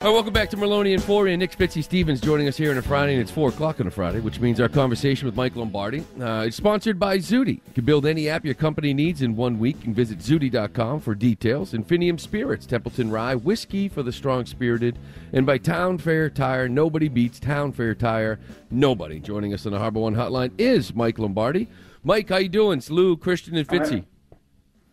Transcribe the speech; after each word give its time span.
All 0.00 0.10
right, 0.10 0.14
welcome 0.14 0.32
back 0.32 0.48
to 0.50 0.56
Merloni 0.56 0.94
and 0.94 1.02
Fauria. 1.02 1.36
Nick 1.36 1.58
Fitzy 1.58 1.82
Stevens 1.82 2.20
joining 2.20 2.46
us 2.46 2.56
here 2.56 2.70
on 2.70 2.78
a 2.78 2.82
Friday, 2.82 3.14
and 3.14 3.20
it's 3.20 3.32
4 3.32 3.48
o'clock 3.48 3.80
on 3.80 3.88
a 3.88 3.90
Friday, 3.90 4.20
which 4.20 4.38
means 4.38 4.60
our 4.60 4.68
conversation 4.68 5.26
with 5.26 5.34
Mike 5.34 5.56
Lombardi. 5.56 6.04
Uh, 6.20 6.44
it's 6.46 6.56
sponsored 6.56 7.00
by 7.00 7.18
Zudy. 7.18 7.54
You 7.66 7.72
can 7.74 7.84
build 7.84 8.06
any 8.06 8.28
app 8.28 8.44
your 8.44 8.54
company 8.54 8.94
needs 8.94 9.22
in 9.22 9.34
one 9.34 9.58
week. 9.58 9.74
You 9.78 9.82
can 9.82 9.94
visit 9.94 10.20
Zudy.com 10.20 11.00
for 11.00 11.16
details. 11.16 11.72
Infinium 11.72 12.20
Spirits, 12.20 12.64
Templeton 12.64 13.10
Rye, 13.10 13.34
whiskey 13.34 13.88
for 13.88 14.04
the 14.04 14.12
strong 14.12 14.46
spirited. 14.46 15.00
And 15.32 15.44
by 15.44 15.58
Town 15.58 15.98
Fair 15.98 16.30
Tire, 16.30 16.68
nobody 16.68 17.08
beats 17.08 17.40
Town 17.40 17.72
Fair 17.72 17.96
Tire. 17.96 18.38
Nobody. 18.70 19.18
Joining 19.18 19.52
us 19.52 19.66
on 19.66 19.72
the 19.72 19.80
Harbor 19.80 19.98
One 19.98 20.14
Hotline 20.14 20.52
is 20.58 20.94
Mike 20.94 21.18
Lombardi. 21.18 21.66
Mike, 22.04 22.28
how 22.28 22.36
you 22.36 22.48
doing? 22.48 22.78
It's 22.78 22.88
Lou, 22.88 23.16
Christian, 23.16 23.56
and 23.56 23.66
Fitzy. 23.66 24.04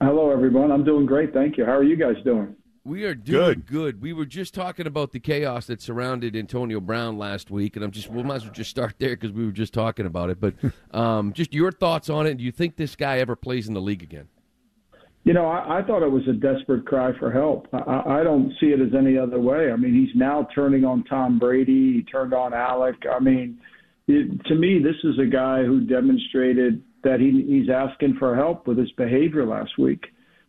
Hello, 0.01 0.31
everyone. 0.31 0.71
I'm 0.71 0.83
doing 0.83 1.05
great. 1.05 1.31
Thank 1.31 1.59
you. 1.59 1.65
How 1.65 1.73
are 1.73 1.83
you 1.83 1.95
guys 1.95 2.15
doing? 2.23 2.55
We 2.85 3.03
are 3.05 3.15
doing 3.15 3.63
good. 3.65 3.65
good. 3.65 4.01
We 4.01 4.13
were 4.13 4.27
just 4.27 4.53
talking 4.53 4.85
about 4.85 5.11
the 5.11 5.19
chaos 5.19 5.65
that 5.65 5.81
surrounded 5.81 6.35
Antonio 6.35 6.79
Brown 6.79 7.17
last 7.17 7.49
week, 7.49 7.75
and 7.75 7.83
I'm 7.83 7.89
just 7.89 8.11
we 8.11 8.21
might 8.21 8.35
as 8.35 8.43
well 8.43 8.53
just 8.53 8.69
start 8.69 8.93
there 8.99 9.15
because 9.17 9.31
we 9.31 9.43
were 9.43 9.51
just 9.51 9.73
talking 9.73 10.05
about 10.05 10.29
it. 10.29 10.39
But 10.39 10.53
um, 10.95 11.33
just 11.33 11.51
your 11.51 11.71
thoughts 11.71 12.11
on 12.11 12.27
it. 12.27 12.37
Do 12.37 12.43
you 12.43 12.51
think 12.51 12.75
this 12.75 12.95
guy 12.95 13.17
ever 13.17 13.35
plays 13.35 13.67
in 13.67 13.73
the 13.73 13.81
league 13.81 14.03
again? 14.03 14.27
You 15.23 15.33
know, 15.33 15.47
I, 15.47 15.79
I 15.79 15.81
thought 15.81 16.03
it 16.03 16.11
was 16.11 16.27
a 16.27 16.33
desperate 16.33 16.85
cry 16.85 17.17
for 17.17 17.31
help. 17.31 17.67
I, 17.73 18.19
I 18.19 18.23
don't 18.23 18.53
see 18.59 18.67
it 18.67 18.79
as 18.79 18.93
any 18.95 19.17
other 19.17 19.39
way. 19.39 19.71
I 19.71 19.75
mean, 19.75 19.95
he's 19.95 20.15
now 20.15 20.47
turning 20.53 20.85
on 20.85 21.03
Tom 21.05 21.39
Brady. 21.39 21.93
He 21.93 22.03
turned 22.03 22.35
on 22.35 22.53
Alec. 22.53 22.97
I 23.11 23.19
mean, 23.19 23.59
it, 24.07 24.45
to 24.45 24.53
me, 24.53 24.77
this 24.77 24.97
is 25.03 25.17
a 25.17 25.25
guy 25.25 25.63
who 25.63 25.81
demonstrated 25.81 26.83
that 27.03 27.19
he, 27.19 27.43
he's 27.47 27.71
asking 27.71 28.17
for 28.19 28.35
help 28.35 28.67
with 28.67 28.77
his 28.77 28.91
behavior 28.91 29.47
last 29.47 29.79
week. 29.79 30.05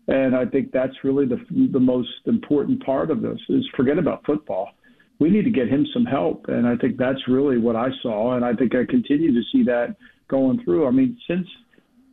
And 0.08 0.36
I 0.36 0.46
think 0.46 0.70
that's 0.72 0.92
really 1.02 1.26
the 1.26 1.40
the 1.72 1.80
most 1.80 2.08
important 2.26 2.84
part 2.84 3.10
of 3.10 3.22
this 3.22 3.38
is 3.48 3.64
forget 3.76 3.98
about 3.98 4.24
football. 4.24 4.70
We 5.18 5.30
need 5.30 5.44
to 5.44 5.50
get 5.50 5.68
him 5.68 5.86
some 5.92 6.04
help, 6.04 6.46
and 6.48 6.66
I 6.66 6.76
think 6.76 6.96
that's 6.96 7.26
really 7.26 7.58
what 7.58 7.74
I 7.74 7.88
saw, 8.02 8.36
and 8.36 8.44
I 8.44 8.52
think 8.52 8.74
I 8.74 8.84
continue 8.84 9.32
to 9.32 9.42
see 9.50 9.64
that 9.64 9.96
going 10.28 10.62
through. 10.62 10.86
I 10.86 10.90
mean, 10.90 11.18
since 11.26 11.46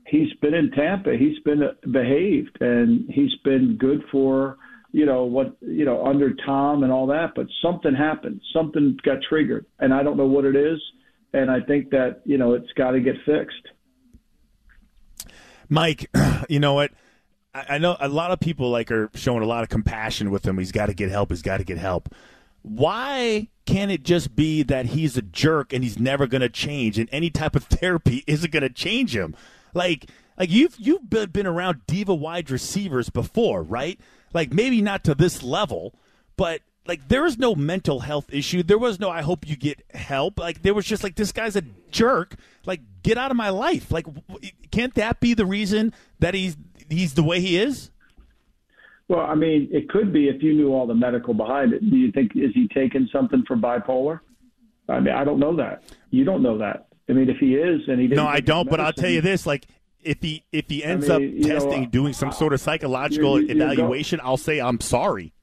he's 0.07 0.33
been 0.41 0.53
in 0.53 0.71
Tampa, 0.71 1.15
he's 1.17 1.37
been 1.39 1.61
behaved, 1.91 2.57
and 2.61 3.09
he's 3.09 3.35
been 3.43 3.77
good 3.77 4.03
for 4.11 4.57
you 4.91 5.05
know 5.05 5.25
what 5.25 5.57
you 5.61 5.85
know 5.85 6.05
under 6.05 6.33
Tom 6.45 6.83
and 6.83 6.91
all 6.91 7.07
that. 7.07 7.33
But 7.35 7.47
something 7.61 7.93
happened, 7.93 8.41
something 8.53 8.97
got 9.03 9.17
triggered, 9.27 9.65
and 9.79 9.93
I 9.93 10.01
don't 10.01 10.17
know 10.17 10.27
what 10.27 10.45
it 10.45 10.55
is. 10.55 10.79
And 11.33 11.49
I 11.49 11.59
think 11.61 11.89
that 11.89 12.21
you 12.25 12.37
know 12.37 12.53
it's 12.53 12.71
got 12.73 12.91
to 12.91 12.99
get 12.99 13.15
fixed. 13.25 13.67
Mike, 15.69 16.09
you 16.49 16.59
know 16.59 16.73
what? 16.73 16.91
I 17.53 17.77
know 17.77 17.95
a 17.99 18.07
lot 18.07 18.31
of 18.31 18.39
people 18.39 18.71
like 18.71 18.91
are 18.91 19.11
showing 19.13 19.43
a 19.43 19.45
lot 19.45 19.63
of 19.63 19.69
compassion 19.69 20.31
with 20.31 20.45
him. 20.45 20.57
He's 20.57 20.71
got 20.71 20.87
to 20.87 20.93
get 20.93 21.11
help. 21.11 21.29
He's 21.29 21.43
got 21.43 21.57
to 21.57 21.63
get 21.63 21.77
help. 21.77 22.13
Why 22.63 23.49
can't 23.65 23.91
it 23.91 24.03
just 24.03 24.35
be 24.35 24.63
that 24.63 24.87
he's 24.87 25.17
a 25.17 25.21
jerk 25.21 25.71
and 25.71 25.83
he's 25.83 25.99
never 25.99 26.25
going 26.27 26.41
to 26.41 26.49
change, 26.49 26.97
and 26.97 27.07
any 27.11 27.29
type 27.29 27.55
of 27.55 27.63
therapy 27.65 28.23
isn't 28.25 28.51
going 28.51 28.63
to 28.63 28.69
change 28.69 29.15
him? 29.15 29.35
Like, 29.73 30.09
like 30.37 30.49
you've 30.49 30.75
you've 30.79 31.09
been 31.09 31.47
around 31.47 31.85
diva 31.85 32.15
wide 32.15 32.49
receivers 32.49 33.09
before, 33.09 33.61
right? 33.61 33.99
Like 34.33 34.51
maybe 34.51 34.81
not 34.81 35.03
to 35.03 35.13
this 35.13 35.43
level, 35.43 35.93
but 36.37 36.61
like 36.87 37.07
there 37.07 37.23
was 37.23 37.37
no 37.37 37.55
mental 37.55 38.01
health 38.01 38.33
issue. 38.33 38.63
There 38.63 38.77
was 38.77 38.99
no 38.99 39.09
I 39.09 39.21
hope 39.21 39.47
you 39.47 39.55
get 39.55 39.83
help. 39.93 40.39
Like 40.39 40.63
there 40.63 40.73
was 40.73 40.85
just 40.85 41.03
like 41.03 41.15
this 41.15 41.31
guy's 41.31 41.55
a 41.55 41.63
jerk. 41.91 42.35
Like 42.65 42.81
get 43.03 43.17
out 43.17 43.31
of 43.31 43.37
my 43.37 43.49
life. 43.49 43.91
Like 43.91 44.07
can't 44.71 44.93
that 44.95 45.19
be 45.19 45.33
the 45.33 45.45
reason 45.45 45.93
that 46.19 46.33
he's 46.33 46.57
he's 46.89 47.13
the 47.13 47.23
way 47.23 47.39
he 47.39 47.57
is? 47.57 47.91
Well, 49.07 49.21
I 49.21 49.35
mean, 49.35 49.67
it 49.71 49.89
could 49.89 50.13
be 50.13 50.29
if 50.29 50.41
you 50.41 50.53
knew 50.53 50.73
all 50.73 50.87
the 50.87 50.95
medical 50.95 51.33
behind 51.33 51.73
it. 51.73 51.89
Do 51.89 51.97
you 51.97 52.11
think 52.11 52.31
is 52.35 52.51
he 52.53 52.67
taking 52.73 53.09
something 53.11 53.43
for 53.47 53.55
bipolar? 53.55 54.21
I 54.87 54.99
mean, 54.99 55.13
I 55.13 55.23
don't 55.23 55.39
know 55.39 55.55
that. 55.57 55.83
You 56.09 56.23
don't 56.23 56.41
know 56.41 56.57
that. 56.57 56.87
I 57.09 57.13
mean, 57.13 57.29
if 57.29 57.37
he 57.37 57.55
is, 57.55 57.81
and 57.87 57.99
he 57.99 58.07
didn't. 58.07 58.23
No, 58.23 58.27
I 58.27 58.39
don't. 58.39 58.69
But 58.69 58.79
I'll 58.79 58.93
tell 58.93 59.09
you 59.09 59.21
this: 59.21 59.45
like, 59.45 59.65
if 60.01 60.21
he 60.21 60.43
if 60.51 60.69
he 60.69 60.83
ends 60.83 61.09
I 61.09 61.17
mean, 61.17 61.43
up 61.43 61.47
testing, 61.47 61.83
know, 61.83 61.89
doing 61.89 62.13
some 62.13 62.31
sort 62.31 62.53
of 62.53 62.61
psychological 62.61 63.39
you're, 63.39 63.55
you're 63.55 63.71
evaluation, 63.71 64.19
go- 64.19 64.25
I'll 64.25 64.37
say 64.37 64.59
I'm 64.59 64.79
sorry. 64.79 65.33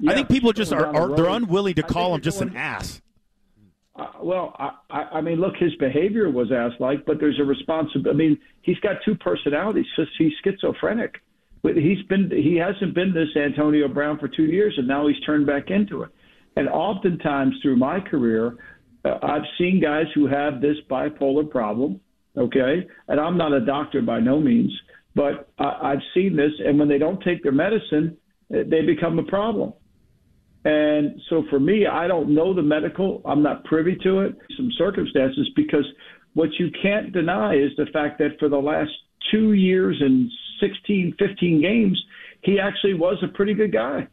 Yeah, 0.00 0.10
I 0.10 0.14
think 0.14 0.28
people 0.28 0.52
just 0.52 0.72
are, 0.72 0.86
are 0.86 1.14
they're 1.14 1.28
unwilling 1.28 1.74
to 1.74 1.82
call 1.82 2.14
him 2.14 2.22
just 2.22 2.40
going, 2.40 2.50
an 2.50 2.56
ass. 2.56 3.00
Uh, 3.94 4.06
well, 4.22 4.56
I, 4.90 5.18
I 5.18 5.20
mean, 5.20 5.38
look, 5.38 5.54
his 5.56 5.74
behavior 5.76 6.30
was 6.30 6.50
ass-like, 6.50 7.04
but 7.04 7.20
there's 7.20 7.38
a 7.38 7.44
responsibility. 7.44 8.10
I 8.10 8.14
mean, 8.14 8.38
he's 8.62 8.78
got 8.78 8.96
two 9.04 9.14
personalities. 9.16 9.84
He's 10.18 10.32
schizophrenic. 10.42 11.16
He's 11.62 12.02
been 12.08 12.28
he 12.30 12.56
hasn't 12.56 12.94
been 12.94 13.12
this 13.14 13.28
Antonio 13.36 13.86
Brown 13.86 14.18
for 14.18 14.26
two 14.26 14.46
years, 14.46 14.74
and 14.78 14.88
now 14.88 15.06
he's 15.06 15.20
turned 15.20 15.46
back 15.46 15.70
into 15.70 16.02
it. 16.02 16.10
And 16.56 16.68
oftentimes 16.68 17.54
through 17.62 17.76
my 17.76 18.00
career, 18.00 18.56
uh, 19.04 19.18
I've 19.22 19.46
seen 19.58 19.80
guys 19.80 20.06
who 20.14 20.26
have 20.26 20.60
this 20.60 20.76
bipolar 20.90 21.48
problem. 21.48 22.00
Okay, 22.36 22.86
and 23.08 23.20
I'm 23.20 23.36
not 23.36 23.52
a 23.52 23.64
doctor 23.64 24.00
by 24.00 24.18
no 24.18 24.40
means, 24.40 24.72
but 25.14 25.50
I, 25.58 25.92
I've 25.92 26.02
seen 26.14 26.34
this, 26.34 26.52
and 26.66 26.78
when 26.78 26.88
they 26.88 26.98
don't 26.98 27.22
take 27.22 27.42
their 27.42 27.52
medicine, 27.52 28.16
they 28.48 28.82
become 28.84 29.18
a 29.18 29.24
problem. 29.24 29.74
And 30.64 31.20
so 31.28 31.44
for 31.50 31.58
me, 31.58 31.86
I 31.86 32.06
don't 32.06 32.34
know 32.34 32.54
the 32.54 32.62
medical. 32.62 33.20
I'm 33.24 33.42
not 33.42 33.64
privy 33.64 33.96
to 34.04 34.20
it, 34.20 34.36
some 34.56 34.70
circumstances, 34.78 35.50
because 35.56 35.84
what 36.34 36.50
you 36.58 36.70
can't 36.80 37.12
deny 37.12 37.54
is 37.56 37.70
the 37.76 37.86
fact 37.92 38.18
that 38.18 38.38
for 38.38 38.48
the 38.48 38.58
last 38.58 38.92
two 39.30 39.54
years 39.54 39.96
and 40.00 40.30
16, 40.60 41.16
15 41.18 41.60
games, 41.60 42.04
he 42.42 42.58
actually 42.60 42.94
was 42.94 43.16
a 43.22 43.28
pretty 43.28 43.54
good 43.54 43.72
guy. 43.72 44.06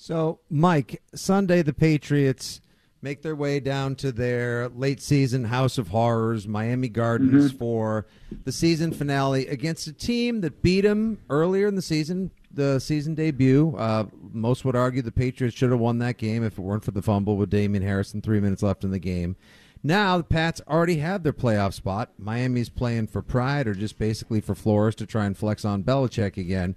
So, 0.00 0.38
Mike, 0.48 1.02
Sunday 1.12 1.62
the 1.62 1.72
Patriots 1.72 2.60
make 3.02 3.22
their 3.22 3.34
way 3.34 3.58
down 3.58 3.96
to 3.96 4.12
their 4.12 4.68
late 4.68 5.02
season 5.02 5.44
House 5.44 5.76
of 5.76 5.88
Horrors, 5.88 6.46
Miami 6.46 6.88
Gardens, 6.88 7.48
mm-hmm. 7.48 7.58
for 7.58 8.06
the 8.44 8.52
season 8.52 8.92
finale 8.92 9.48
against 9.48 9.88
a 9.88 9.92
team 9.92 10.40
that 10.42 10.62
beat 10.62 10.82
them 10.82 11.18
earlier 11.28 11.66
in 11.66 11.74
the 11.74 11.82
season, 11.82 12.30
the 12.50 12.78
season 12.78 13.14
debut. 13.14 13.74
Uh, 13.76 14.06
most 14.32 14.64
would 14.64 14.76
argue 14.76 15.02
the 15.02 15.12
Patriots 15.12 15.56
should 15.56 15.70
have 15.70 15.80
won 15.80 15.98
that 15.98 16.16
game 16.16 16.42
if 16.44 16.58
it 16.58 16.62
weren't 16.62 16.84
for 16.84 16.90
the 16.90 17.02
fumble 17.02 17.36
with 17.36 17.50
Damien 17.50 17.82
Harrison, 17.82 18.22
three 18.22 18.40
minutes 18.40 18.62
left 18.62 18.84
in 18.84 18.90
the 18.90 18.98
game. 18.98 19.36
Now 19.82 20.18
the 20.18 20.24
Pats 20.24 20.60
already 20.66 20.96
have 20.96 21.22
their 21.22 21.32
playoff 21.32 21.72
spot. 21.72 22.10
Miami's 22.18 22.68
playing 22.68 23.06
for 23.08 23.22
pride 23.22 23.68
or 23.68 23.74
just 23.74 23.98
basically 23.98 24.40
for 24.40 24.54
Flores 24.54 24.94
to 24.96 25.06
try 25.06 25.24
and 25.24 25.36
flex 25.36 25.64
on 25.64 25.84
Belichick 25.84 26.36
again. 26.36 26.74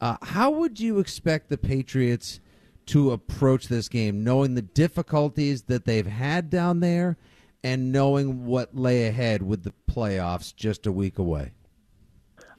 Uh, 0.00 0.16
how 0.22 0.50
would 0.50 0.80
you 0.80 0.98
expect 0.98 1.48
the 1.48 1.58
Patriots 1.58 2.40
to 2.86 3.12
approach 3.12 3.68
this 3.68 3.88
game, 3.88 4.24
knowing 4.24 4.54
the 4.54 4.62
difficulties 4.62 5.62
that 5.62 5.84
they've 5.84 6.06
had 6.06 6.50
down 6.50 6.80
there 6.80 7.16
and 7.62 7.92
knowing 7.92 8.44
what 8.44 8.76
lay 8.76 9.06
ahead 9.06 9.42
with 9.42 9.62
the 9.62 9.72
playoffs 9.88 10.54
just 10.54 10.84
a 10.86 10.92
week 10.92 11.18
away? 11.18 11.52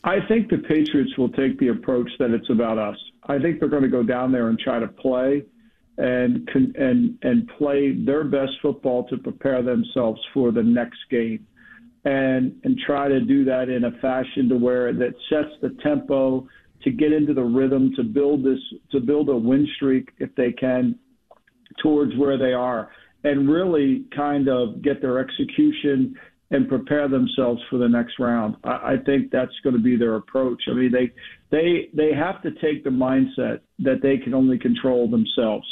I 0.03 0.18
think 0.28 0.50
the 0.50 0.58
Patriots 0.58 1.18
will 1.18 1.30
take 1.30 1.58
the 1.59 1.69
approach 1.69 2.09
that 2.19 2.31
it's 2.31 2.50
about 2.50 2.78
us. 2.78 2.97
I 3.28 3.40
think 3.40 3.59
they're 3.59 3.69
going 3.69 3.84
to 3.84 3.90
go 3.90 4.03
down 4.03 4.31
there 4.31 4.50
and 4.50 4.59
try 4.59 4.80
to 4.80 4.88
play 4.88 5.46
and 5.97 6.50
and 6.53 7.18
and 7.22 7.47
play 7.58 7.94
their 7.94 8.24
best 8.24 8.52
football 8.62 9.08
to 9.08 9.18
prepare 9.18 9.62
themselves 9.62 10.19
for 10.34 10.52
the 10.52 10.64
next 10.64 11.00
game, 11.09 11.46
and 12.03 12.56
and 12.64 12.78
try 12.86 13.08
to 13.08 13.22
do 13.22 13.46
that 13.46 13.69
in 13.69 13.86
a 13.86 13.91
fashion 14.02 14.50
to 14.50 14.58
where 14.58 14.91
that 14.91 15.14
sets 15.30 15.53
the 15.62 15.78
tempo 15.84 16.47
to 16.84 16.91
get 16.91 17.14
into 17.14 17.34
the 17.34 17.44
rhythm 17.44 17.94
to 17.96 18.03
build 18.03 18.44
this 18.44 18.59
to 18.91 19.00
build 19.00 19.30
a 19.30 19.35
win 19.35 19.68
streak 19.75 20.09
if 20.18 20.34
they 20.35 20.52
can 20.52 20.97
towards 21.81 22.16
where 22.18 22.38
they 22.38 22.53
are 22.53 22.90
and 23.24 23.50
really 23.50 24.06
kind 24.16 24.50
of 24.50 24.81
get 24.81 25.02
their 25.02 25.20
execution 25.20 26.16
and 26.53 26.69
prepare 26.69 27.08
themselves 27.08 27.59
for 27.68 27.80
the 27.80 27.90
next 27.90 28.19
round. 28.19 28.56
I, 28.64 28.69
I 28.69 28.96
think 29.06 29.31
that's 29.31 29.52
going 29.64 29.75
to 29.75 29.81
be 29.81 29.97
their 29.97 30.16
approach. 30.16 30.62
I 30.69 30.74
mean, 30.74 30.91
they 30.91 31.12
they 31.50 31.90
they 31.94 32.14
have 32.16 32.41
to 32.44 32.52
take 32.62 32.84
the 32.84 32.91
mindset 32.91 33.62
that 33.80 34.02
they 34.02 34.18
can 34.18 34.36
only 34.36 34.59
control 34.59 35.09
themselves, 35.09 35.68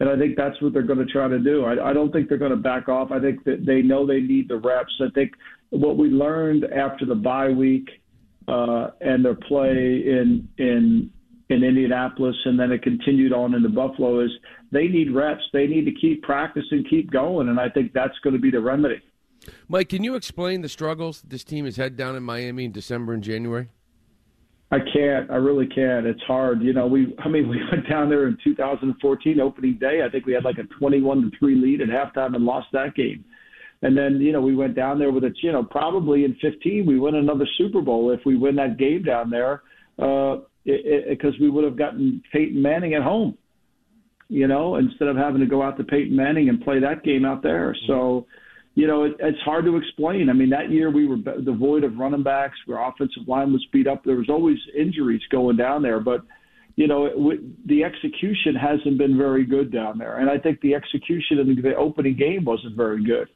and 0.00 0.08
I 0.08 0.18
think 0.18 0.36
that's 0.36 0.60
what 0.60 0.74
they're 0.74 0.82
going 0.82 1.04
to 1.04 1.06
try 1.06 1.28
to 1.28 1.38
do. 1.38 1.64
I, 1.64 1.90
I 1.90 1.92
don't 1.94 2.12
think 2.12 2.28
they're 2.28 2.38
going 2.38 2.50
to 2.50 2.56
back 2.56 2.90
off. 2.90 3.10
I 3.10 3.20
think 3.20 3.42
that 3.44 3.64
they 3.66 3.80
know 3.80 4.06
they 4.06 4.20
need 4.20 4.48
the 4.48 4.58
reps. 4.58 4.92
I 5.00 5.08
think 5.14 5.32
what 5.70 5.96
we 5.96 6.08
learned 6.10 6.64
after 6.64 7.06
the 7.06 7.14
bye 7.14 7.48
week 7.48 7.88
uh, 8.46 8.90
and 9.00 9.24
their 9.24 9.34
play 9.34 10.02
in 10.06 10.46
in 10.58 11.10
in 11.48 11.64
Indianapolis, 11.64 12.36
and 12.44 12.60
then 12.60 12.70
it 12.70 12.82
continued 12.82 13.32
on 13.32 13.54
into 13.54 13.70
Buffalo 13.70 14.20
is 14.20 14.30
they 14.72 14.88
need 14.88 15.14
reps. 15.14 15.42
They 15.54 15.66
need 15.66 15.86
to 15.86 15.92
keep 15.98 16.22
practicing, 16.22 16.84
keep 16.90 17.10
going, 17.10 17.48
and 17.48 17.58
I 17.58 17.70
think 17.70 17.94
that's 17.94 18.18
going 18.22 18.34
to 18.34 18.40
be 18.40 18.50
the 18.50 18.60
remedy. 18.60 19.00
Mike, 19.68 19.88
can 19.88 20.04
you 20.04 20.14
explain 20.14 20.62
the 20.62 20.68
struggles 20.68 21.22
this 21.26 21.44
team 21.44 21.64
has 21.64 21.76
had 21.76 21.96
down 21.96 22.16
in 22.16 22.22
Miami 22.22 22.64
in 22.64 22.72
December 22.72 23.12
and 23.12 23.22
January? 23.22 23.68
I 24.70 24.78
can't. 24.92 25.30
I 25.30 25.36
really 25.36 25.66
can't. 25.66 26.06
It's 26.06 26.22
hard. 26.22 26.60
You 26.60 26.74
know, 26.74 26.86
we. 26.86 27.14
I 27.18 27.28
mean, 27.28 27.48
we 27.48 27.58
went 27.72 27.88
down 27.88 28.08
there 28.10 28.26
in 28.28 28.36
2014 28.44 29.40
opening 29.40 29.78
day. 29.78 30.02
I 30.06 30.10
think 30.10 30.26
we 30.26 30.34
had 30.34 30.44
like 30.44 30.58
a 30.58 30.64
21 30.78 31.22
to 31.22 31.38
three 31.38 31.54
lead 31.54 31.80
at 31.80 31.88
halftime 31.88 32.34
and 32.34 32.44
lost 32.44 32.68
that 32.72 32.94
game. 32.94 33.24
And 33.80 33.96
then, 33.96 34.20
you 34.20 34.32
know, 34.32 34.40
we 34.40 34.56
went 34.56 34.74
down 34.74 34.98
there 34.98 35.12
with 35.12 35.24
a, 35.24 35.32
you 35.40 35.52
know, 35.52 35.62
probably 35.62 36.24
in 36.24 36.34
15 36.42 36.84
we 36.84 36.98
win 36.98 37.14
another 37.14 37.46
Super 37.56 37.80
Bowl 37.80 38.10
if 38.10 38.20
we 38.26 38.36
win 38.36 38.56
that 38.56 38.76
game 38.76 39.04
down 39.04 39.30
there, 39.30 39.62
because 39.96 40.42
uh, 41.34 41.40
we 41.40 41.48
would 41.48 41.64
have 41.64 41.78
gotten 41.78 42.20
Peyton 42.32 42.60
Manning 42.60 42.94
at 42.94 43.02
home. 43.02 43.38
you 44.28 44.46
know, 44.46 44.76
instead 44.76 45.08
of 45.08 45.16
having 45.16 45.40
to 45.40 45.46
go 45.46 45.62
out 45.62 45.76
to 45.78 45.84
Peyton 45.84 46.14
Manning 46.14 46.48
and 46.48 46.60
play 46.62 46.80
that 46.80 47.02
game 47.04 47.24
out 47.24 47.42
there. 47.42 47.74
So, 47.86 48.26
you 48.78 48.86
know, 48.86 49.02
it, 49.02 49.16
it's 49.18 49.40
hard 49.40 49.64
to 49.64 49.76
explain. 49.76 50.30
I 50.30 50.34
mean, 50.34 50.50
that 50.50 50.70
year 50.70 50.88
we 50.88 51.04
were 51.04 51.16
devoid 51.16 51.82
of 51.82 51.98
running 51.98 52.22
backs. 52.22 52.56
Our 52.68 52.88
offensive 52.88 53.26
line 53.26 53.52
was 53.52 53.66
beat 53.72 53.88
up. 53.88 54.04
There 54.04 54.14
was 54.14 54.30
always 54.30 54.58
injuries 54.72 55.20
going 55.32 55.56
down 55.56 55.82
there, 55.82 55.98
but 55.98 56.20
you 56.76 56.86
know, 56.86 57.06
it, 57.06 57.66
the 57.66 57.82
execution 57.82 58.54
hasn't 58.54 58.96
been 58.96 59.18
very 59.18 59.44
good 59.44 59.72
down 59.72 59.98
there. 59.98 60.18
And 60.18 60.30
I 60.30 60.38
think 60.38 60.60
the 60.60 60.76
execution 60.76 61.40
in 61.40 61.60
the 61.60 61.74
opening 61.74 62.16
game 62.16 62.44
wasn't 62.44 62.76
very 62.76 63.04
good. 63.04 63.26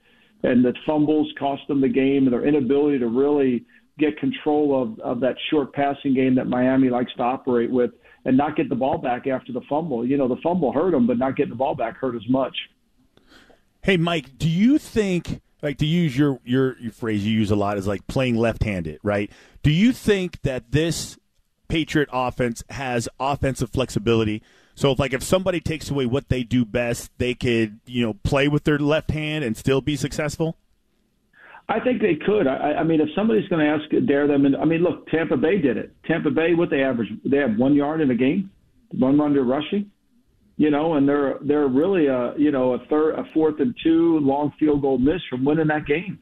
And 0.44 0.64
the 0.64 0.74
fumbles 0.86 1.28
cost 1.40 1.62
them 1.66 1.80
the 1.80 1.88
game 1.88 2.28
and 2.28 2.32
their 2.32 2.46
inability 2.46 3.00
to 3.00 3.08
really 3.08 3.64
get 3.98 4.16
control 4.18 4.80
of, 4.80 5.00
of 5.00 5.18
that 5.22 5.34
short 5.50 5.72
passing 5.72 6.14
game 6.14 6.36
that 6.36 6.46
Miami 6.46 6.88
likes 6.88 7.12
to 7.16 7.22
operate 7.24 7.68
with 7.72 7.90
and 8.26 8.36
not 8.36 8.54
get 8.54 8.68
the 8.68 8.76
ball 8.76 8.96
back 8.96 9.26
after 9.26 9.52
the 9.52 9.62
fumble. 9.68 10.06
You 10.06 10.18
know, 10.18 10.28
the 10.28 10.40
fumble 10.40 10.70
hurt 10.70 10.92
them, 10.92 11.08
but 11.08 11.18
not 11.18 11.34
getting 11.34 11.50
the 11.50 11.56
ball 11.56 11.74
back 11.74 11.96
hurt 11.96 12.14
as 12.14 12.28
much. 12.28 12.56
Hey, 13.84 13.96
Mike, 13.96 14.38
do 14.38 14.48
you 14.48 14.78
think, 14.78 15.42
like 15.60 15.78
to 15.78 15.86
use 15.86 16.16
your, 16.16 16.38
your, 16.44 16.78
your 16.78 16.92
phrase 16.92 17.26
you 17.26 17.36
use 17.36 17.50
a 17.50 17.56
lot 17.56 17.76
is 17.76 17.86
like 17.86 18.06
playing 18.06 18.36
left 18.36 18.62
handed, 18.62 19.00
right? 19.02 19.28
Do 19.64 19.72
you 19.72 19.92
think 19.92 20.40
that 20.42 20.70
this 20.70 21.18
Patriot 21.66 22.08
offense 22.12 22.62
has 22.70 23.08
offensive 23.18 23.70
flexibility? 23.70 24.40
So, 24.76 24.92
if, 24.92 25.00
like, 25.00 25.12
if 25.12 25.22
somebody 25.22 25.60
takes 25.60 25.90
away 25.90 26.06
what 26.06 26.28
they 26.28 26.44
do 26.44 26.64
best, 26.64 27.10
they 27.18 27.34
could, 27.34 27.80
you 27.84 28.06
know, 28.06 28.14
play 28.22 28.46
with 28.46 28.64
their 28.64 28.78
left 28.78 29.10
hand 29.10 29.44
and 29.44 29.56
still 29.56 29.80
be 29.80 29.96
successful. 29.96 30.56
I 31.68 31.80
think 31.80 32.00
they 32.00 32.14
could. 32.14 32.46
I, 32.46 32.74
I 32.74 32.84
mean, 32.84 33.00
if 33.00 33.08
somebody's 33.16 33.48
going 33.48 33.66
to 33.66 33.70
ask, 33.70 34.06
dare 34.06 34.26
them, 34.26 34.46
and 34.46 34.56
I 34.56 34.64
mean, 34.64 34.82
look, 34.82 35.08
Tampa 35.08 35.36
Bay 35.36 35.58
did 35.58 35.76
it. 35.76 35.94
Tampa 36.04 36.30
Bay, 36.30 36.54
what 36.54 36.70
they 36.70 36.82
average, 36.82 37.08
they 37.24 37.38
have 37.38 37.56
one 37.56 37.74
yard 37.74 38.00
in 38.00 38.10
a 38.10 38.14
game, 38.14 38.50
one 38.92 39.20
under 39.20 39.42
rushing, 39.42 39.90
you 40.62 40.70
know, 40.70 40.94
and 40.94 41.08
they're 41.08 41.38
they're 41.42 41.66
really 41.66 42.06
a 42.06 42.34
you 42.38 42.52
know 42.52 42.74
a 42.74 42.78
third, 42.86 43.18
a 43.18 43.24
fourth 43.34 43.58
and 43.58 43.74
two 43.82 44.20
long 44.20 44.52
field 44.60 44.82
goal 44.82 44.96
miss 44.96 45.20
from 45.28 45.44
winning 45.44 45.66
that 45.66 45.86
game. 45.86 46.20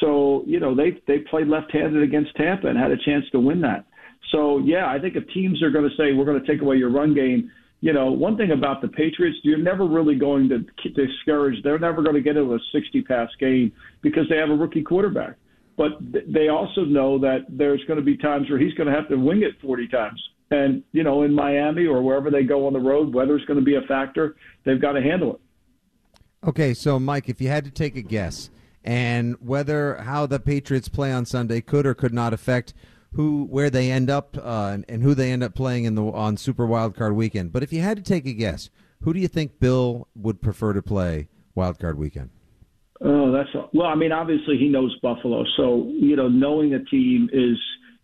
So 0.00 0.42
you 0.44 0.58
know 0.58 0.74
they 0.74 1.00
they 1.06 1.18
played 1.18 1.46
left-handed 1.46 2.02
against 2.02 2.34
Tampa 2.34 2.66
and 2.66 2.76
had 2.76 2.90
a 2.90 2.96
chance 2.96 3.24
to 3.30 3.38
win 3.38 3.60
that. 3.60 3.84
So 4.32 4.58
yeah, 4.58 4.90
I 4.90 4.98
think 4.98 5.14
if 5.14 5.22
teams 5.32 5.62
are 5.62 5.70
going 5.70 5.88
to 5.88 5.96
say 5.96 6.12
we're 6.12 6.24
going 6.24 6.44
to 6.44 6.46
take 6.52 6.62
away 6.62 6.78
your 6.78 6.90
run 6.90 7.14
game, 7.14 7.48
you 7.80 7.92
know, 7.92 8.10
one 8.10 8.36
thing 8.36 8.50
about 8.50 8.82
the 8.82 8.88
Patriots, 8.88 9.38
you're 9.44 9.56
never 9.56 9.86
really 9.86 10.16
going 10.16 10.48
to 10.48 10.58
discourage. 10.90 11.62
They're 11.62 11.78
never 11.78 12.02
going 12.02 12.16
to 12.16 12.22
get 12.22 12.36
into 12.36 12.52
a 12.52 12.58
60 12.72 13.02
pass 13.02 13.28
game 13.38 13.70
because 14.02 14.24
they 14.28 14.36
have 14.36 14.50
a 14.50 14.56
rookie 14.56 14.82
quarterback. 14.82 15.36
But 15.76 15.92
they 16.26 16.48
also 16.48 16.80
know 16.80 17.20
that 17.20 17.46
there's 17.48 17.84
going 17.86 18.00
to 18.00 18.04
be 18.04 18.16
times 18.16 18.50
where 18.50 18.58
he's 18.58 18.74
going 18.74 18.88
to 18.88 18.92
have 18.92 19.08
to 19.10 19.16
wing 19.16 19.44
it 19.44 19.52
40 19.62 19.86
times. 19.86 20.20
And, 20.50 20.82
you 20.92 21.04
know, 21.04 21.22
in 21.22 21.32
Miami 21.32 21.86
or 21.86 22.02
wherever 22.02 22.30
they 22.30 22.42
go 22.42 22.66
on 22.66 22.72
the 22.72 22.80
road, 22.80 23.14
weather's 23.14 23.44
going 23.44 23.58
to 23.58 23.64
be 23.64 23.76
a 23.76 23.82
factor. 23.82 24.36
They've 24.64 24.80
got 24.80 24.92
to 24.92 25.02
handle 25.02 25.34
it. 25.34 25.40
Okay, 26.48 26.74
so 26.74 26.98
Mike, 26.98 27.28
if 27.28 27.40
you 27.40 27.48
had 27.48 27.64
to 27.64 27.70
take 27.70 27.96
a 27.96 28.02
guess, 28.02 28.50
and 28.82 29.36
whether 29.40 29.96
how 29.96 30.26
the 30.26 30.40
Patriots 30.40 30.88
play 30.88 31.12
on 31.12 31.26
Sunday 31.26 31.60
could 31.60 31.86
or 31.86 31.94
could 31.94 32.14
not 32.14 32.32
affect 32.32 32.72
who 33.12 33.44
where 33.44 33.70
they 33.70 33.90
end 33.90 34.08
up 34.08 34.36
uh, 34.40 34.78
and, 34.88 35.02
who 35.02 35.14
they 35.14 35.32
end 35.32 35.42
up 35.42 35.54
playing 35.54 35.84
in 35.84 35.94
the 35.94 36.04
on 36.04 36.36
Super 36.36 36.66
Wild 36.66 36.96
Card 36.96 37.14
Weekend. 37.14 37.52
But 37.52 37.62
if 37.62 37.72
you 37.72 37.80
had 37.80 37.96
to 37.96 38.02
take 38.02 38.26
a 38.26 38.32
guess, 38.32 38.70
who 39.02 39.12
do 39.12 39.20
you 39.20 39.28
think 39.28 39.58
Bill 39.58 40.08
would 40.14 40.40
prefer 40.40 40.72
to 40.72 40.82
play 40.82 41.28
Wild 41.54 41.78
Card 41.78 41.98
Weekend? 41.98 42.30
Oh, 43.02 43.32
that's 43.32 43.48
a, 43.54 43.66
well. 43.72 43.86
I 43.86 43.94
mean, 43.94 44.12
obviously 44.12 44.58
he 44.58 44.68
knows 44.68 44.96
Buffalo, 45.00 45.44
so 45.56 45.86
you 45.88 46.16
know 46.16 46.28
knowing 46.28 46.74
a 46.74 46.84
team 46.84 47.28
is 47.32 47.58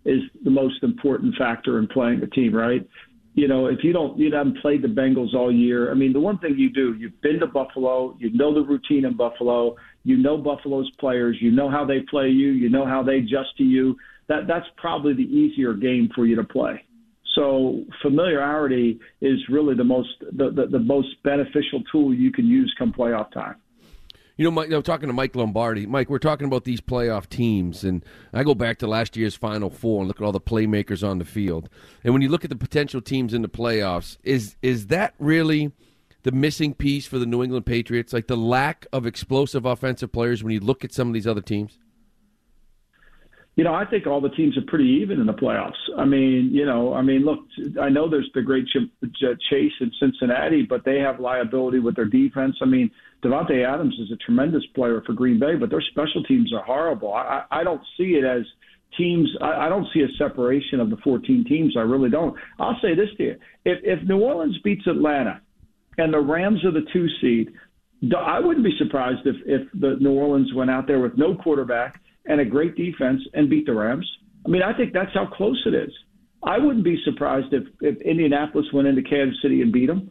is 0.07 0.21
the 0.45 0.51
most 0.51 0.83
important 0.83 1.35
factor 1.37 1.79
in 1.79 1.87
playing 1.89 2.23
a 2.23 2.27
team, 2.27 2.55
right? 2.55 2.87
You 3.35 3.49
know, 3.49 3.67
if 3.67 3.85
you 3.85 3.93
don't, 3.93 4.19
you 4.19 4.33
haven't 4.33 4.63
played 4.63 4.81
the 4.81 4.89
Bengals 4.89 5.35
all 5.35 5.53
year. 5.53 5.91
I 5.91 5.95
mean, 5.95 6.15
the 6.15 6.21
one 6.21 6.39
thing 6.39 6.55
you 6.57 6.71
do, 6.71 6.95
you've 6.95 7.21
been 7.21 7.39
to 7.41 7.47
Buffalo, 7.47 8.17
you 8.19 8.31
know 8.33 8.55
the 8.55 8.63
routine 8.63 9.05
in 9.05 9.15
Buffalo, 9.15 9.77
you 10.05 10.17
know 10.17 10.39
Buffalo's 10.39 10.91
players, 10.99 11.37
you 11.41 11.51
know 11.51 11.69
how 11.69 11.85
they 11.85 12.01
play 12.09 12.29
you, 12.29 12.53
you 12.53 12.71
know 12.71 12.87
how 12.87 13.03
they 13.03 13.19
adjust 13.19 13.57
to 13.59 13.65
you 13.65 13.97
that 14.29 14.47
that's 14.47 14.67
probably 14.77 15.15
the 15.15 15.23
easier 15.23 15.75
game 15.75 16.11
for 16.15 16.27
you 16.27 16.37
to 16.37 16.45
play. 16.45 16.83
So 17.35 17.85
familiarity 18.03 18.99
is 19.21 19.39
really 19.51 19.75
the 19.75 19.85
most 19.85 20.09
the, 20.21 20.51
the, 20.51 20.67
the 20.71 20.79
most 20.79 21.09
beneficial 21.23 21.83
tool 21.93 22.15
you 22.15 22.33
can 22.33 22.47
use 22.47 22.75
come 22.79 22.93
playoff 22.93 23.31
time. 23.33 23.57
You 24.37 24.45
know, 24.45 24.51
Mike, 24.51 24.71
I'm 24.71 24.83
talking 24.83 25.07
to 25.09 25.15
Mike 25.15 25.35
Lombardi. 25.35 25.87
Mike, 25.87 26.11
we're 26.11 26.19
talking 26.19 26.47
about 26.47 26.65
these 26.65 26.83
playoff 26.83 27.27
teams, 27.27 27.85
and 27.85 28.05
I 28.35 28.45
go 28.45 28.55
back 28.55 28.79
to 28.79 28.87
last 28.87 29.17
year's 29.17 29.35
Final 29.35 29.71
Four 29.71 30.01
and 30.01 30.09
look 30.09 30.21
at 30.21 30.25
all 30.25 30.33
the 30.33 30.41
playmakers 30.41 31.07
on 31.07 31.19
the 31.19 31.25
field. 31.25 31.71
And 32.05 32.13
when 32.13 32.21
you 32.21 32.29
look 32.29 32.45
at 32.45 32.51
the 32.51 32.57
potential 32.57 33.01
teams 33.01 33.33
in 33.33 33.41
the 33.41 33.49
playoffs, 33.49 34.19
is 34.23 34.57
is 34.61 34.89
that 34.89 35.15
really 35.19 35.73
the 36.23 36.33
missing 36.33 36.75
piece 36.75 37.07
for 37.07 37.19
the 37.19 37.25
New 37.25 37.43
England 37.43 37.65
Patriots? 37.65 38.13
Like 38.13 38.27
the 38.27 38.37
lack 38.37 38.87
of 38.93 39.07
explosive 39.07 39.65
offensive 39.65 40.13
players 40.13 40.45
when 40.45 40.53
you 40.53 40.61
look 40.61 40.85
at 40.85 40.93
some 40.93 41.09
of 41.09 41.15
these 41.15 41.27
other 41.27 41.41
teams? 41.41 41.79
You 43.57 43.65
know, 43.65 43.75
I 43.75 43.87
think 43.87 44.07
all 44.07 44.21
the 44.21 44.29
teams 44.29 44.57
are 44.59 44.63
pretty 44.67 45.01
even 45.03 45.19
in 45.19 45.27
the 45.27 45.33
playoffs. 45.33 45.73
I 45.97 46.05
mean, 46.05 46.51
you 46.53 46.67
know, 46.67 46.93
I 46.93 47.01
mean, 47.01 47.25
look, 47.25 47.41
I 47.81 47.89
know 47.89 48.09
there's 48.09 48.31
the 48.35 48.43
great 48.43 48.67
chase 48.69 49.73
in 49.81 49.91
Cincinnati, 49.99 50.63
but 50.63 50.85
they 50.85 50.99
have 50.99 51.21
liability 51.21 51.79
with 51.79 51.97
their 51.97 52.05
defense. 52.05 52.55
I 52.61 52.67
mean, 52.67 52.91
Davante 53.25 53.67
Adams 53.67 53.99
is 53.99 54.13
a 54.13 54.17
tremendous 54.17 54.65
player 54.75 55.03
for 55.07 55.15
Green 55.15 55.39
Bay, 55.39 55.55
but 55.57 55.71
their 55.71 55.81
special 55.81 56.23
teams 56.25 56.53
are 56.53 56.63
horrible. 56.63 57.15
I, 57.15 57.45
I 57.51 57.65
don't 57.65 57.81
see 57.97 58.17
it 58.17 58.25
as 58.25 58.45
teams. 58.99 59.27
I, 59.41 59.67
I 59.67 59.69
don't 59.71 59.87
see 59.95 60.01
a 60.01 60.17
separation 60.19 60.79
of 60.79 60.91
the 60.91 60.99
14 60.99 61.47
teams. 61.49 61.79
I 61.79 61.81
really 61.81 62.11
don't. 62.11 62.37
I'll 62.61 62.79
say 62.83 62.95
this 62.95 63.09
to 63.17 63.23
you: 63.23 63.37
if, 63.65 63.79
if 63.83 64.07
New 64.07 64.19
Orleans 64.19 64.59
beats 64.65 64.87
Atlanta, 64.87 65.41
and 65.97 66.13
the 66.13 66.21
Rams 66.21 66.63
are 66.67 66.73
the 66.73 66.85
two 66.93 67.07
seed, 67.23 67.55
I 68.15 68.39
wouldn't 68.39 68.67
be 68.67 68.77
surprised 68.77 69.27
if 69.27 69.37
if 69.47 69.67
the 69.81 69.97
New 69.99 70.13
Orleans 70.13 70.53
went 70.53 70.71
out 70.71 70.87
there 70.87 71.01
with 71.01 71.17
no 71.17 71.35
quarterback 71.37 72.03
and 72.27 72.41
a 72.41 72.45
great 72.45 72.77
defense 72.77 73.21
and 73.35 73.51
beat 73.51 73.67
the 73.67 73.75
Rams. 73.75 74.11
I 74.45 74.49
mean, 74.49 74.63
I 74.63 74.77
think 74.77 74.93
that's 74.93 75.13
how 75.15 75.27
close 75.27 75.61
it 75.67 75.75
is. 75.75 75.93
I 76.43 76.59
wouldn't 76.59 76.85
be 76.85 77.01
surprised 77.05 77.53
if, 77.53 77.65
if 77.81 78.01
Indianapolis 78.03 78.67
went 78.73 78.89
into 78.89 79.03
Kansas 79.03 79.41
City 79.43 79.63
and 79.63 79.73
beat 79.73 79.87
them. 79.87 80.11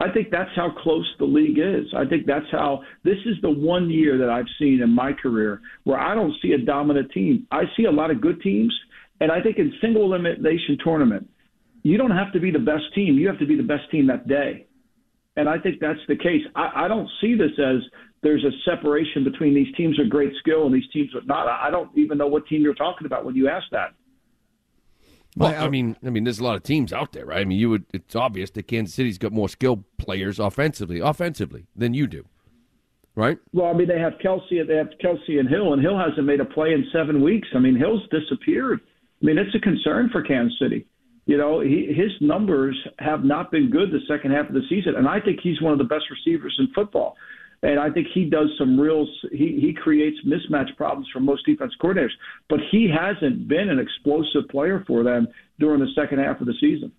I 0.00 0.10
think 0.12 0.30
that's 0.30 0.50
how 0.56 0.70
close 0.82 1.06
the 1.18 1.24
league 1.24 1.58
is. 1.58 1.86
I 1.96 2.04
think 2.04 2.26
that's 2.26 2.50
how 2.50 2.82
this 3.04 3.18
is 3.26 3.36
the 3.42 3.50
one 3.50 3.90
year 3.90 4.18
that 4.18 4.28
I've 4.28 4.48
seen 4.58 4.80
in 4.82 4.90
my 4.90 5.12
career 5.12 5.60
where 5.84 5.98
I 5.98 6.14
don't 6.14 6.34
see 6.42 6.52
a 6.52 6.58
dominant 6.58 7.12
team. 7.12 7.46
I 7.52 7.62
see 7.76 7.84
a 7.84 7.92
lot 7.92 8.10
of 8.10 8.20
good 8.20 8.40
teams, 8.42 8.74
and 9.20 9.30
I 9.30 9.40
think 9.40 9.58
in 9.58 9.72
single 9.80 10.04
elimination 10.04 10.78
tournament, 10.82 11.28
you 11.82 11.96
don't 11.96 12.10
have 12.10 12.32
to 12.32 12.40
be 12.40 12.50
the 12.50 12.58
best 12.58 12.84
team. 12.94 13.18
You 13.18 13.28
have 13.28 13.38
to 13.38 13.46
be 13.46 13.56
the 13.56 13.62
best 13.62 13.90
team 13.90 14.06
that 14.08 14.26
day. 14.26 14.66
And 15.36 15.48
I 15.48 15.58
think 15.58 15.80
that's 15.80 16.00
the 16.08 16.16
case. 16.16 16.42
I, 16.56 16.84
I 16.84 16.88
don't 16.88 17.08
see 17.20 17.34
this 17.34 17.52
as 17.58 17.82
there's 18.24 18.42
a 18.42 18.50
separation 18.68 19.22
between 19.22 19.54
these 19.54 19.72
teams 19.76 19.98
with 19.98 20.08
great 20.08 20.32
skill 20.40 20.64
and 20.64 20.74
these 20.74 20.90
teams 20.92 21.14
with 21.14 21.26
not. 21.26 21.46
I 21.46 21.70
don't 21.70 21.96
even 21.96 22.18
know 22.18 22.26
what 22.26 22.46
team 22.48 22.62
you're 22.62 22.74
talking 22.74 23.06
about 23.06 23.24
when 23.24 23.36
you 23.36 23.48
ask 23.48 23.66
that. 23.70 23.94
Well, 25.36 25.54
I 25.62 25.68
mean, 25.68 25.96
I 26.04 26.10
mean, 26.10 26.24
there's 26.24 26.38
a 26.38 26.44
lot 26.44 26.56
of 26.56 26.62
teams 26.62 26.92
out 26.92 27.12
there, 27.12 27.26
right? 27.26 27.40
I 27.40 27.44
mean, 27.44 27.58
you 27.58 27.68
would. 27.70 27.84
It's 27.92 28.16
obvious 28.16 28.50
that 28.52 28.66
Kansas 28.66 28.94
City's 28.94 29.18
got 29.18 29.32
more 29.32 29.48
skilled 29.48 29.84
players 29.98 30.38
offensively, 30.38 31.00
offensively 31.00 31.66
than 31.76 31.92
you 31.92 32.06
do, 32.06 32.24
right? 33.14 33.38
Well, 33.52 33.66
I 33.66 33.74
mean, 33.74 33.88
they 33.88 33.98
have 33.98 34.14
Kelce, 34.24 34.66
they 34.66 34.76
have 34.76 34.88
Kelce 35.02 35.38
and 35.38 35.48
Hill, 35.48 35.74
and 35.74 35.82
Hill 35.82 35.98
hasn't 35.98 36.26
made 36.26 36.40
a 36.40 36.44
play 36.46 36.72
in 36.72 36.86
seven 36.92 37.22
weeks. 37.22 37.48
I 37.54 37.58
mean, 37.58 37.76
Hill's 37.76 38.02
disappeared. 38.10 38.80
I 39.22 39.26
mean, 39.26 39.36
it's 39.36 39.54
a 39.54 39.60
concern 39.60 40.08
for 40.10 40.22
Kansas 40.22 40.58
City. 40.58 40.86
You 41.26 41.36
know, 41.36 41.60
he, 41.60 41.92
his 41.94 42.12
numbers 42.20 42.76
have 43.00 43.24
not 43.24 43.50
been 43.50 43.70
good 43.70 43.90
the 43.90 44.00
second 44.08 44.30
half 44.30 44.48
of 44.48 44.54
the 44.54 44.62
season, 44.70 44.94
and 44.96 45.08
I 45.08 45.20
think 45.20 45.40
he's 45.42 45.60
one 45.60 45.72
of 45.72 45.78
the 45.78 45.84
best 45.84 46.04
receivers 46.10 46.54
in 46.58 46.68
football 46.74 47.16
and 47.62 47.78
I 47.80 47.90
think 47.90 48.08
he 48.12 48.24
does 48.24 48.50
some 48.58 48.78
real. 48.78 49.06
He 49.32 49.58
he 49.60 49.72
creates 49.72 50.18
mismatch 50.26 50.76
problems 50.76 51.08
for 51.12 51.20
most 51.20 51.46
defense 51.46 51.72
coordinators, 51.80 52.12
but 52.48 52.60
he 52.70 52.88
hasn't 52.88 53.48
been 53.48 53.68
an 53.68 53.78
explosive 53.78 54.48
player 54.50 54.84
for 54.86 55.02
them 55.02 55.28
during 55.58 55.80
the 55.80 55.90
second 55.94 56.18
half 56.18 56.40
of 56.40 56.46
the 56.46 56.54
season. 56.60 56.92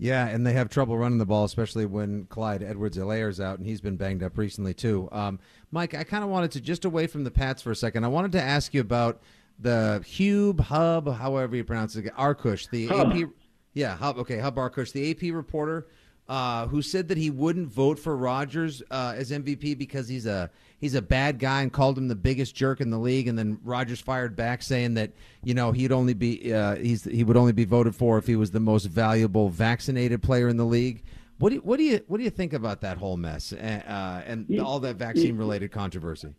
Yeah, 0.00 0.28
and 0.28 0.46
they 0.46 0.52
have 0.52 0.68
trouble 0.68 0.96
running 0.96 1.18
the 1.18 1.26
ball, 1.26 1.44
especially 1.44 1.84
when 1.84 2.26
Clyde 2.26 2.62
Edwards-Helaire's 2.62 3.40
out, 3.40 3.58
and 3.58 3.66
he's 3.66 3.80
been 3.80 3.96
banged 3.96 4.22
up 4.22 4.38
recently 4.38 4.72
too. 4.72 5.08
Um, 5.10 5.40
Mike, 5.72 5.92
I 5.94 6.04
kind 6.04 6.22
of 6.22 6.30
wanted 6.30 6.52
to 6.52 6.60
just 6.60 6.84
away 6.84 7.08
from 7.08 7.24
the 7.24 7.32
Pats 7.32 7.62
for 7.62 7.72
a 7.72 7.76
second. 7.76 8.04
I 8.04 8.08
wanted 8.08 8.30
to 8.32 8.42
ask 8.42 8.72
you 8.72 8.80
about 8.80 9.20
the 9.58 10.00
Hube 10.06 10.60
Hub, 10.60 11.12
however 11.12 11.56
you 11.56 11.64
pronounce 11.64 11.96
it, 11.96 12.14
Arkush, 12.14 12.70
the 12.70 12.86
Hub. 12.86 13.12
AP. 13.12 13.30
Yeah, 13.74 13.96
Hub. 13.96 14.18
Okay, 14.18 14.38
Hub 14.38 14.54
Arkush, 14.54 14.92
the 14.92 15.10
AP 15.10 15.34
reporter 15.34 15.88
uh, 16.28 16.66
who 16.66 16.82
said 16.82 17.08
that 17.08 17.16
he 17.16 17.30
wouldn't 17.30 17.68
vote 17.68 17.98
for 17.98 18.16
Rodgers 18.16 18.82
uh, 18.90 19.14
as 19.16 19.30
MVP 19.30 19.78
because 19.78 20.08
he's 20.08 20.26
a 20.26 20.50
he's 20.78 20.94
a 20.94 21.02
bad 21.02 21.38
guy 21.38 21.62
and 21.62 21.72
called 21.72 21.96
him 21.96 22.08
the 22.08 22.14
biggest 22.14 22.54
jerk 22.54 22.80
in 22.80 22.90
the 22.90 22.98
league. 22.98 23.28
And 23.28 23.38
then 23.38 23.58
Rodgers 23.64 24.00
fired 24.00 24.36
back 24.36 24.62
saying 24.62 24.94
that 24.94 25.12
you 25.42 25.54
know 25.54 25.72
he'd 25.72 25.92
only 25.92 26.14
be 26.14 26.52
uh, 26.52 26.76
he's 26.76 27.04
he 27.04 27.24
would 27.24 27.36
only 27.36 27.52
be 27.52 27.64
voted 27.64 27.94
for 27.94 28.18
if 28.18 28.26
he 28.26 28.36
was 28.36 28.50
the 28.50 28.60
most 28.60 28.84
valuable 28.86 29.48
vaccinated 29.48 30.22
player 30.22 30.48
in 30.48 30.56
the 30.56 30.66
league. 30.66 31.02
What 31.38 31.50
do 31.50 31.56
you, 31.56 31.60
what 31.62 31.76
do 31.78 31.84
you 31.84 32.00
what 32.08 32.18
do 32.18 32.24
you 32.24 32.30
think 32.30 32.52
about 32.52 32.80
that 32.82 32.98
whole 32.98 33.16
mess 33.16 33.52
uh, 33.52 34.22
and 34.26 34.60
all 34.60 34.80
that 34.80 34.96
vaccine 34.96 35.36
related 35.36 35.72
controversy? 35.72 36.34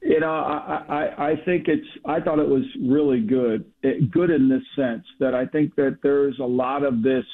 You 0.00 0.20
know, 0.20 0.30
I, 0.30 0.84
I 0.88 1.28
I 1.30 1.36
think 1.44 1.68
it's 1.68 1.86
I 2.04 2.18
thought 2.20 2.38
it 2.38 2.48
was 2.48 2.64
really 2.80 3.20
good, 3.20 3.70
it, 3.82 4.10
good 4.10 4.30
in 4.30 4.48
this 4.48 4.62
sense 4.74 5.04
that 5.20 5.34
I 5.34 5.46
think 5.46 5.76
that 5.76 5.98
there's 6.02 6.38
a 6.40 6.46
lot 6.46 6.82
of 6.82 7.02
this 7.02 7.24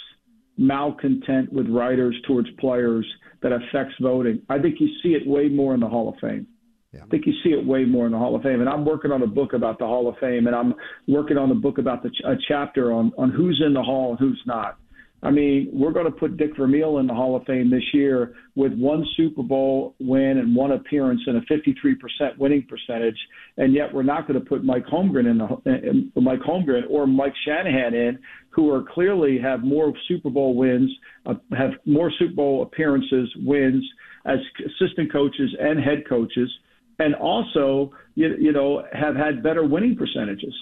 malcontent 0.56 1.52
with 1.52 1.68
writers 1.68 2.16
towards 2.26 2.48
players 2.58 3.06
that 3.42 3.52
affects 3.52 3.94
voting. 4.00 4.42
I 4.48 4.58
think 4.58 4.76
you 4.80 4.88
see 5.02 5.10
it 5.10 5.26
way 5.26 5.48
more 5.48 5.74
in 5.74 5.80
the 5.80 5.88
Hall 5.88 6.08
of 6.08 6.14
Fame. 6.20 6.46
Yeah. 6.92 7.00
I 7.02 7.06
think 7.06 7.26
you 7.26 7.32
see 7.42 7.50
it 7.50 7.66
way 7.66 7.84
more 7.84 8.06
in 8.06 8.12
the 8.12 8.18
Hall 8.18 8.36
of 8.36 8.42
Fame. 8.42 8.60
And 8.60 8.68
I'm 8.68 8.84
working 8.84 9.10
on 9.10 9.22
a 9.22 9.26
book 9.26 9.52
about 9.52 9.78
the 9.78 9.86
Hall 9.86 10.08
of 10.08 10.16
Fame, 10.18 10.46
and 10.46 10.54
I'm 10.54 10.74
working 11.08 11.36
on 11.36 11.50
a 11.50 11.54
book 11.54 11.78
about 11.78 12.02
the 12.02 12.10
ch- 12.10 12.22
a 12.24 12.36
chapter 12.46 12.92
on 12.92 13.12
on 13.18 13.30
who's 13.30 13.60
in 13.64 13.74
the 13.74 13.82
Hall 13.82 14.10
and 14.10 14.18
who's 14.18 14.40
not. 14.46 14.78
I 15.22 15.30
mean, 15.30 15.70
we're 15.72 15.92
going 15.92 16.04
to 16.04 16.12
put 16.12 16.36
Dick 16.36 16.50
Vermeil 16.54 16.98
in 16.98 17.06
the 17.06 17.14
Hall 17.14 17.34
of 17.34 17.44
Fame 17.44 17.70
this 17.70 17.82
year 17.94 18.34
with 18.56 18.74
one 18.74 19.06
Super 19.16 19.42
Bowl 19.42 19.94
win 19.98 20.36
and 20.36 20.54
one 20.54 20.72
appearance 20.72 21.22
and 21.26 21.38
a 21.38 21.40
53% 21.42 22.36
winning 22.38 22.66
percentage, 22.68 23.16
and 23.56 23.72
yet 23.72 23.92
we're 23.92 24.02
not 24.02 24.28
going 24.28 24.38
to 24.38 24.44
put 24.44 24.64
Mike 24.64 24.84
Holmgren 24.84 25.30
in 25.30 25.38
the 25.38 26.20
Mike 26.20 26.40
Holmgren 26.40 26.82
or 26.90 27.06
Mike 27.06 27.32
Shanahan 27.46 27.94
in, 27.94 28.18
who 28.50 28.70
are 28.70 28.84
clearly 28.92 29.38
have 29.38 29.64
more 29.64 29.94
Super 30.08 30.28
Bowl 30.28 30.54
wins, 30.54 30.90
uh, 31.24 31.34
have 31.56 31.70
more 31.86 32.12
Super 32.18 32.34
Bowl 32.34 32.62
appearances, 32.62 33.32
wins 33.36 33.82
as 34.26 34.38
assistant 34.60 35.10
coaches 35.10 35.54
and 35.58 35.80
head 35.80 36.04
coaches, 36.06 36.50
and 36.98 37.14
also 37.14 37.92
you, 38.14 38.34
you 38.38 38.52
know 38.52 38.84
have 38.92 39.16
had 39.16 39.42
better 39.42 39.64
winning 39.64 39.96
percentages. 39.96 40.54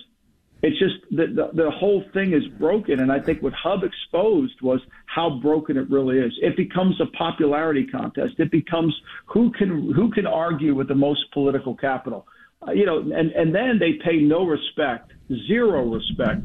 It's 0.63 0.79
just 0.79 0.95
that 1.17 1.35
the, 1.35 1.51
the 1.55 1.71
whole 1.73 2.05
thing 2.15 2.33
is 2.33 2.47
broken, 2.59 3.01
and 3.01 3.11
I 3.11 3.19
think 3.19 3.43
what 3.43 3.53
Hub 3.53 3.83
exposed 3.83 4.61
was 4.63 4.81
how 5.07 5.41
broken 5.41 5.77
it 5.77 5.91
really 5.91 6.19
is. 6.19 6.33
It 6.41 6.57
becomes 6.57 7.01
a 7.01 7.07
popularity 7.07 7.85
contest. 7.85 8.35
It 8.39 8.53
becomes 8.53 8.95
who 9.27 9.51
can 9.53 9.93
who 9.93 10.11
can 10.13 10.25
argue 10.25 10.77
with 10.77 10.87
the 10.87 10.95
most 10.95 11.33
political 11.33 11.75
capital, 11.75 12.29
uh, 12.67 12.71
you 12.73 12.87
know, 12.87 12.99
and 12.99 13.33
and 13.33 13.53
then 13.53 13.81
they 13.81 13.95
pay 14.05 14.19
no 14.19 14.47
respect, 14.47 15.13
zero 15.49 15.85
respect 15.85 16.43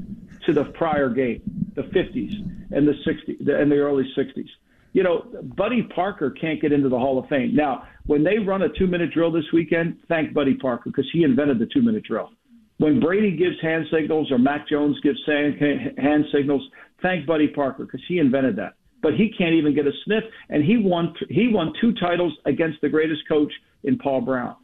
to 0.48 0.54
the 0.54 0.64
prior 0.64 1.10
game, 1.10 1.42
the 1.76 1.84
50s 1.84 2.34
and 2.72 2.88
the 2.88 2.94
60s 3.06 3.40
and 3.40 3.72
the 3.72 3.78
early 3.78 4.06
60s. 4.18 4.50
You 4.94 5.04
know, 5.04 5.28
Buddy 5.56 5.84
Parker 5.84 6.32
can't 6.32 6.60
get 6.60 6.72
into 6.72 6.90
the 6.90 6.98
Hall 6.98 7.20
of 7.20 7.30
Fame. 7.30 7.54
Now, 7.54 7.84
when 8.08 8.24
they 8.24 8.40
run 8.40 8.64
a 8.64 8.70
two 8.70 8.88
minute 8.88 9.12
drill 9.14 9.32
this 9.32 9.46
weekend, 9.54 10.00
thank 10.08 10.34
Buddy 10.34 10.56
Parker 10.56 10.90
because 10.90 11.08
he 11.14 11.24
invented 11.24 11.60
the 11.60 11.68
two 11.68 11.84
minute 11.84 12.04
drill. 12.04 12.32
When 12.77 13.00
Brady 13.00 13.36
gives 13.36 13.60
hand 13.62 13.86
signals 13.91 14.31
or 14.31 14.38
Mac 14.38 14.67
Jones 14.67 15.00
gives 15.01 15.19
hand 15.25 16.25
signals, 16.31 16.62
thank 17.01 17.25
Buddy 17.25 17.48
Parker 17.48 17.86
because 17.86 18.01
he 18.07 18.19
invented 18.19 18.55
that. 18.57 18.74
But 19.01 19.13
he 19.15 19.31
can't 19.38 19.53
even 19.53 19.75
get 19.75 19.88
a 19.88 19.91
sniff, 20.05 20.24
and 20.50 20.63
he 20.63 20.77
won 20.77 21.13
he 21.29 21.48
won 21.51 21.74
two 21.79 21.93
titles 21.93 22.34
against 22.46 22.81
the 22.81 22.89
greatest 22.89 23.22
coach 23.27 23.51
in 23.84 23.98
Paul 23.98 24.22
Brown. 24.22 24.55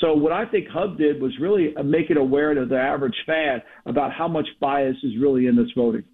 So 0.00 0.14
what 0.14 0.32
I 0.32 0.44
think 0.46 0.68
Hub 0.68 0.98
did 0.98 1.20
was 1.20 1.32
really 1.40 1.74
uh, 1.76 1.82
make 1.82 2.10
it 2.10 2.16
aware 2.16 2.54
to 2.54 2.66
the 2.66 2.78
average 2.78 3.14
fan 3.26 3.62
about 3.86 4.12
how 4.12 4.28
much 4.28 4.46
bias 4.60 4.96
is 5.02 5.12
really 5.20 5.46
in 5.46 5.56
this 5.56 5.68
voting. 5.76 6.04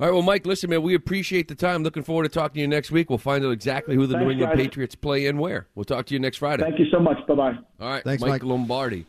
All 0.00 0.06
right, 0.06 0.12
well, 0.12 0.22
Mike, 0.22 0.46
listen, 0.46 0.70
man, 0.70 0.82
we 0.82 0.94
appreciate 0.94 1.48
the 1.48 1.56
time. 1.56 1.82
Looking 1.82 2.04
forward 2.04 2.22
to 2.22 2.28
talking 2.28 2.54
to 2.54 2.60
you 2.60 2.68
next 2.68 2.92
week. 2.92 3.08
We'll 3.10 3.18
find 3.18 3.44
out 3.44 3.50
exactly 3.50 3.96
who 3.96 4.06
the 4.06 4.14
Thanks, 4.14 4.24
New 4.24 4.30
England 4.30 4.52
guys. 4.52 4.64
Patriots 4.64 4.94
play 4.94 5.26
and 5.26 5.40
where. 5.40 5.66
We'll 5.74 5.84
talk 5.84 6.06
to 6.06 6.14
you 6.14 6.20
next 6.20 6.36
Friday. 6.36 6.62
Thank 6.62 6.78
you 6.78 6.86
so 6.92 7.00
much. 7.00 7.16
Bye 7.26 7.34
bye. 7.34 7.52
All 7.80 7.88
right, 7.88 8.04
Thanks, 8.04 8.20
Mike, 8.20 8.30
Mike. 8.30 8.42
Lombardi. 8.44 9.06